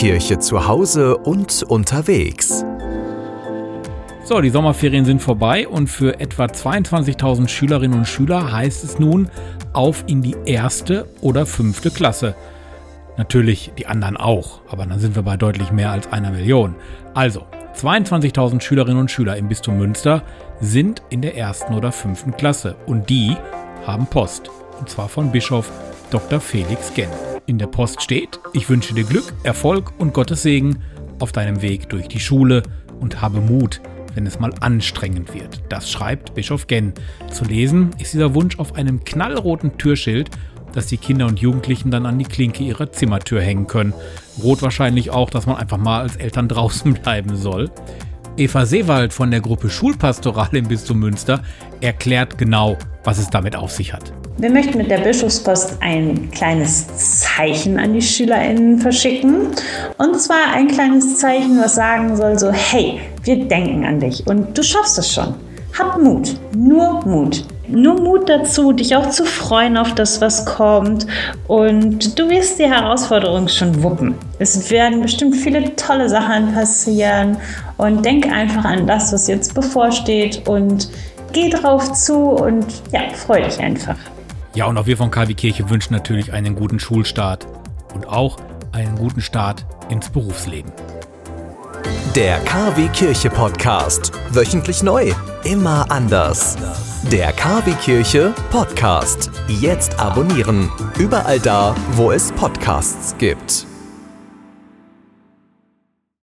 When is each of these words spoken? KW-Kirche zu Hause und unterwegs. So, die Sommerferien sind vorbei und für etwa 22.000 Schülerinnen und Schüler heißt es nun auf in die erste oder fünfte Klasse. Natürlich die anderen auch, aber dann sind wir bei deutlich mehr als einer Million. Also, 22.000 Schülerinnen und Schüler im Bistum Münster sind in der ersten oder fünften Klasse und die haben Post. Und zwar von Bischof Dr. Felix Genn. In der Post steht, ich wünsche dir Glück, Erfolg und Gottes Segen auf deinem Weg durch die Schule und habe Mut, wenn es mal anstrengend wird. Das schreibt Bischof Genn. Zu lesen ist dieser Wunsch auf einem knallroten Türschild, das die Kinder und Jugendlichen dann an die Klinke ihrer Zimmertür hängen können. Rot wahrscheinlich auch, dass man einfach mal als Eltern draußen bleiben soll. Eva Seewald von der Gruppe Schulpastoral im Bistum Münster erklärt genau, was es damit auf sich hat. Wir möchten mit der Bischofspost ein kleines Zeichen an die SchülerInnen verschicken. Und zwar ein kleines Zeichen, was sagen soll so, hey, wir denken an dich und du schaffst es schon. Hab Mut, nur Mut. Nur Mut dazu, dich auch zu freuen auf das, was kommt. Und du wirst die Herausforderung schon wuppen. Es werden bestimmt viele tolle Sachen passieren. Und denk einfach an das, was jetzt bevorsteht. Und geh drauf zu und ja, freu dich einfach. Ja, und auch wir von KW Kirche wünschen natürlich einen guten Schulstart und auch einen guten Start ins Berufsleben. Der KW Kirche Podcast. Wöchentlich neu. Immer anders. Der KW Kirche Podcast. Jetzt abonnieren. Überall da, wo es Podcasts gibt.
KW-Kirche 0.00 0.38
zu 0.38 0.66
Hause 0.66 1.18
und 1.18 1.62
unterwegs. 1.62 2.64
So, 4.24 4.40
die 4.40 4.48
Sommerferien 4.48 5.04
sind 5.04 5.20
vorbei 5.20 5.68
und 5.68 5.88
für 5.88 6.18
etwa 6.20 6.46
22.000 6.46 7.48
Schülerinnen 7.48 7.98
und 7.98 8.08
Schüler 8.08 8.50
heißt 8.50 8.82
es 8.82 8.98
nun 8.98 9.28
auf 9.74 10.04
in 10.06 10.22
die 10.22 10.36
erste 10.46 11.06
oder 11.20 11.44
fünfte 11.44 11.90
Klasse. 11.90 12.34
Natürlich 13.18 13.72
die 13.76 13.86
anderen 13.86 14.16
auch, 14.16 14.62
aber 14.70 14.86
dann 14.86 15.00
sind 15.00 15.16
wir 15.16 15.22
bei 15.22 15.36
deutlich 15.36 15.70
mehr 15.70 15.90
als 15.90 16.10
einer 16.10 16.30
Million. 16.30 16.76
Also, 17.12 17.42
22.000 17.76 18.62
Schülerinnen 18.62 19.00
und 19.00 19.10
Schüler 19.10 19.36
im 19.36 19.48
Bistum 19.48 19.76
Münster 19.76 20.22
sind 20.62 21.02
in 21.10 21.20
der 21.20 21.36
ersten 21.36 21.74
oder 21.74 21.92
fünften 21.92 22.34
Klasse 22.34 22.74
und 22.86 23.10
die 23.10 23.36
haben 23.86 24.06
Post. 24.06 24.50
Und 24.78 24.88
zwar 24.88 25.10
von 25.10 25.30
Bischof 25.30 25.70
Dr. 26.10 26.40
Felix 26.40 26.90
Genn. 26.94 27.10
In 27.46 27.58
der 27.58 27.66
Post 27.66 28.02
steht, 28.02 28.40
ich 28.52 28.68
wünsche 28.68 28.94
dir 28.94 29.04
Glück, 29.04 29.32
Erfolg 29.42 29.92
und 29.98 30.14
Gottes 30.14 30.42
Segen 30.42 30.80
auf 31.18 31.32
deinem 31.32 31.62
Weg 31.62 31.88
durch 31.88 32.08
die 32.08 32.20
Schule 32.20 32.62
und 33.00 33.20
habe 33.20 33.40
Mut, 33.40 33.80
wenn 34.14 34.26
es 34.26 34.38
mal 34.40 34.52
anstrengend 34.60 35.34
wird. 35.34 35.62
Das 35.68 35.90
schreibt 35.90 36.34
Bischof 36.34 36.66
Genn. 36.66 36.92
Zu 37.30 37.44
lesen 37.44 37.90
ist 37.98 38.12
dieser 38.12 38.34
Wunsch 38.34 38.58
auf 38.58 38.74
einem 38.74 39.04
knallroten 39.04 39.78
Türschild, 39.78 40.30
das 40.72 40.86
die 40.86 40.98
Kinder 40.98 41.26
und 41.26 41.40
Jugendlichen 41.40 41.90
dann 41.90 42.06
an 42.06 42.18
die 42.18 42.24
Klinke 42.24 42.62
ihrer 42.62 42.92
Zimmertür 42.92 43.40
hängen 43.40 43.66
können. 43.66 43.92
Rot 44.42 44.62
wahrscheinlich 44.62 45.10
auch, 45.10 45.30
dass 45.30 45.46
man 45.46 45.56
einfach 45.56 45.78
mal 45.78 46.02
als 46.02 46.16
Eltern 46.16 46.48
draußen 46.48 46.94
bleiben 46.94 47.36
soll. 47.36 47.70
Eva 48.36 48.64
Seewald 48.64 49.12
von 49.12 49.30
der 49.30 49.40
Gruppe 49.40 49.68
Schulpastoral 49.68 50.54
im 50.56 50.68
Bistum 50.68 51.00
Münster 51.00 51.42
erklärt 51.80 52.38
genau, 52.38 52.78
was 53.04 53.18
es 53.18 53.28
damit 53.28 53.56
auf 53.56 53.72
sich 53.72 53.92
hat. 53.92 54.12
Wir 54.40 54.50
möchten 54.50 54.78
mit 54.78 54.90
der 54.90 55.00
Bischofspost 55.00 55.76
ein 55.80 56.30
kleines 56.30 56.86
Zeichen 57.20 57.78
an 57.78 57.92
die 57.92 58.00
SchülerInnen 58.00 58.78
verschicken. 58.78 59.48
Und 59.98 60.18
zwar 60.18 60.54
ein 60.54 60.66
kleines 60.66 61.18
Zeichen, 61.18 61.60
was 61.60 61.74
sagen 61.74 62.16
soll 62.16 62.38
so, 62.38 62.50
hey, 62.50 63.00
wir 63.22 63.44
denken 63.44 63.84
an 63.84 64.00
dich 64.00 64.26
und 64.26 64.56
du 64.56 64.62
schaffst 64.62 64.98
es 64.98 65.12
schon. 65.12 65.34
Hab 65.78 66.00
Mut, 66.00 66.36
nur 66.56 67.04
Mut. 67.04 67.44
Nur 67.68 68.00
Mut 68.00 68.30
dazu, 68.30 68.72
dich 68.72 68.96
auch 68.96 69.10
zu 69.10 69.26
freuen 69.26 69.76
auf 69.76 69.94
das, 69.94 70.22
was 70.22 70.46
kommt. 70.46 71.06
Und 71.46 72.18
du 72.18 72.30
wirst 72.30 72.58
die 72.58 72.64
Herausforderung 72.64 73.46
schon 73.46 73.82
wuppen. 73.82 74.14
Es 74.38 74.70
werden 74.70 75.02
bestimmt 75.02 75.36
viele 75.36 75.76
tolle 75.76 76.08
Sachen 76.08 76.54
passieren. 76.54 77.36
Und 77.76 78.06
denk 78.06 78.32
einfach 78.32 78.64
an 78.64 78.86
das, 78.86 79.12
was 79.12 79.28
jetzt 79.28 79.54
bevorsteht. 79.54 80.48
Und 80.48 80.88
geh 81.34 81.50
drauf 81.50 81.92
zu 81.92 82.16
und 82.16 82.64
ja, 82.90 83.02
freu 83.14 83.42
dich 83.42 83.60
einfach. 83.60 83.96
Ja, 84.54 84.66
und 84.66 84.76
auch 84.78 84.86
wir 84.86 84.96
von 84.96 85.10
KW 85.10 85.34
Kirche 85.34 85.70
wünschen 85.70 85.94
natürlich 85.94 86.32
einen 86.32 86.56
guten 86.56 86.80
Schulstart 86.80 87.46
und 87.94 88.08
auch 88.08 88.36
einen 88.72 88.96
guten 88.96 89.20
Start 89.20 89.64
ins 89.88 90.10
Berufsleben. 90.10 90.72
Der 92.16 92.40
KW 92.40 92.88
Kirche 92.88 93.30
Podcast. 93.30 94.12
Wöchentlich 94.30 94.82
neu. 94.82 95.12
Immer 95.44 95.90
anders. 95.90 96.56
Der 97.12 97.32
KW 97.32 97.72
Kirche 97.74 98.34
Podcast. 98.50 99.30
Jetzt 99.46 99.98
abonnieren. 100.00 100.68
Überall 100.98 101.38
da, 101.38 101.74
wo 101.92 102.10
es 102.10 102.32
Podcasts 102.32 103.14
gibt. 103.18 103.69